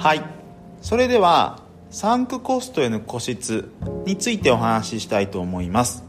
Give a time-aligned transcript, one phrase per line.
[0.00, 0.22] はい。
[0.80, 3.68] それではサンクコストへの固執
[4.06, 6.02] についてお話ししたいと思います。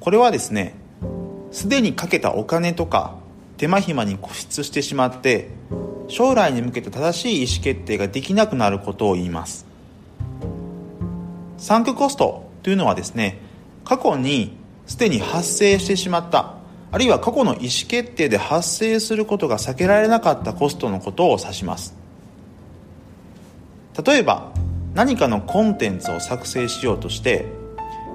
[0.00, 0.74] これはですね
[1.52, 3.14] すでにかけたお金とか
[3.56, 5.50] 手間暇に固執してしまって
[6.08, 9.64] 将来に向けて正しい意思決定ができなくなることを言います。
[11.56, 13.38] サンクコストというのはですね
[13.84, 14.56] 過去に
[14.88, 16.56] すでに発生してしまった
[16.90, 21.99] あるいは過去の意思決定で発生することが避けられなかったコストのことを指します。
[24.02, 24.52] 例えば
[24.94, 27.46] 何かのコンテンツを作成しようとして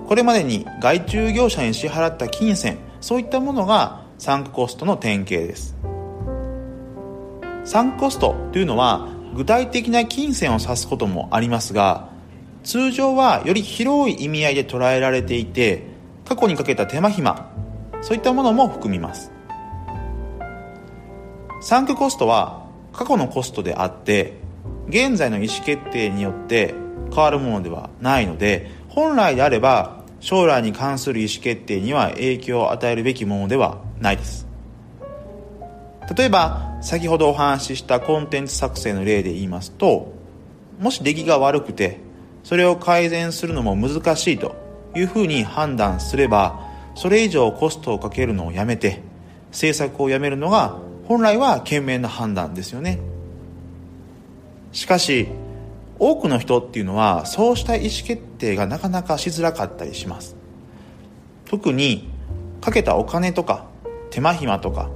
[0.07, 5.76] これまでに外注業者に支払った金銭そういったものがサンクコストの典型です。
[7.66, 12.09] サンクコストというのは具体的な金銭を指すこともありますが
[12.63, 15.84] 通常はより広い意味合いで捉えられていて
[16.26, 17.52] 過去にかけた手間暇
[18.02, 19.31] そういったものも含みます。
[21.62, 24.45] サンクコストは過去のコストであって
[24.87, 26.73] 現在の意思決定によって
[27.13, 34.47] 変わるものではないので本来であれば将来に関する意思決定には影響を与えるべきものではないです。
[36.15, 40.13] 例えば先ほどお話ししたコンテンツ作成の例で言いますと
[40.79, 41.97] もし出来が悪くて
[42.43, 44.55] それを改善するのも難しいと
[44.95, 46.59] いうふうに判断すれば
[46.93, 49.01] それ以上コストをかけるのをやめて
[49.51, 52.99] 制作をやめるのが本来は賢明な判断ですよね。
[54.76, 55.29] しかし
[55.98, 60.35] 多くの人っていうのはそうした意思決定がなかなかしづらかったりします。
[61.45, 62.09] 特に
[62.59, 63.68] かけたお金とか
[64.09, 64.90] 手間暇とか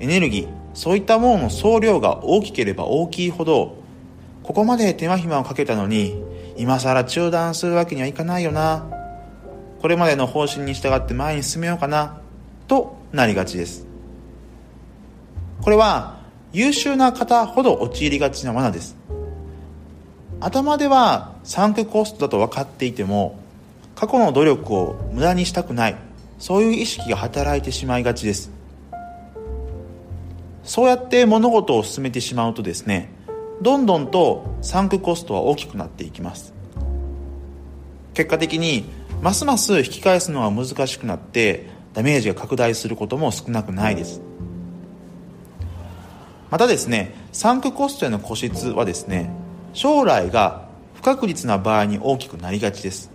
[0.00, 3.76] エネルギーそういったものの総量が大きければ大きいほど
[4.42, 6.20] ここまで手間暇をかけたのに
[6.56, 8.90] 今更中断するわけにはいかないよな。
[9.80, 12.20] これまでの方針に従って前に進めようかな
[12.66, 13.86] となりがちです。
[15.60, 16.21] これは
[16.52, 18.96] 優秀な方ほど陥りがちな罠です。
[20.40, 23.38] 頭ではサンクコストだと分かっていても
[23.94, 25.96] 過去の努力を無駄にしたくない。
[26.38, 28.50] そういう意識が働いてしまいがちです。
[30.64, 33.10] そうやって物事を進めてしまうとですね
[33.62, 36.52] どんどんとサンクコストは大きくなっていきます。
[38.14, 38.84] 結果的に
[39.22, 44.20] ますます引き返すのは難しくなってダメージが拡大することも少なくないです。
[46.52, 49.30] またですねサンクコストへの固執はですね
[49.72, 53.10] 将来が不確実な場合に大きくなりがちです。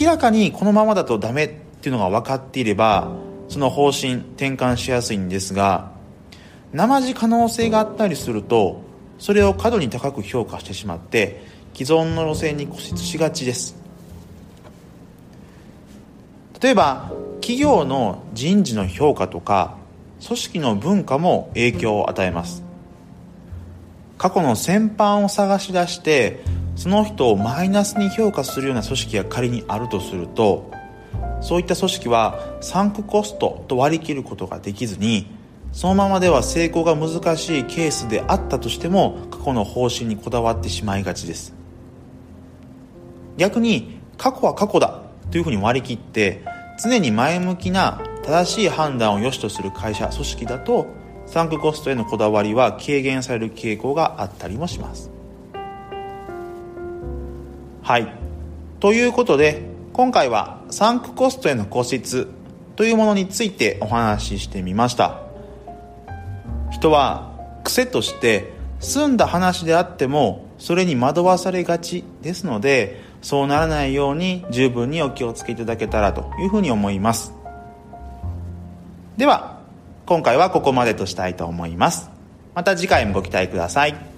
[0.00, 1.48] 明らかにこのままだとダメっ
[1.82, 3.12] ていうのが分かっていれば
[3.48, 5.92] その方針転換しやすいんですが
[6.72, 8.80] 生地可能性があったりすると
[9.18, 11.42] それを過度に高く評価してしまって
[11.74, 13.76] 既存の路線に固執しがちです。
[16.62, 19.81] 例えば企業の人事の評価とか
[20.24, 22.62] 組織の文化も影響を与えます。
[24.18, 26.44] 過去の先般を探し出して
[26.76, 30.70] その人をマイナスに評価するような組織が仮にあるとすると
[31.40, 35.26] そういった組織はサンクコストと割り切ることができずに
[35.72, 41.54] そのままでは成功が難しいケースであったとしても過去の方針にこだわってしまいがちです。
[43.38, 45.02] 逆に過去は過去だ
[45.32, 46.44] というふうに割り切って
[46.80, 50.86] 常に前向きな正しい判断を良しとする会社組織だと
[51.26, 55.10] サンクコストへのこだわりは軽減される傾向があったりもします。
[57.82, 58.14] はい。
[58.80, 59.62] ということで
[59.92, 62.28] 今回はサンクコストへの固執
[62.76, 65.20] というものについてお話ししてみました。
[66.70, 67.32] 人は
[67.64, 77.41] 癖として済んだ話であってもそれに惑わされがちですのでそうならないように十分にお気をつけいただけたらというふうに思います。
[79.16, 79.58] では
[80.06, 82.10] 今回はここまでとしたいと思います。
[82.54, 84.11] また次回もご期待ください。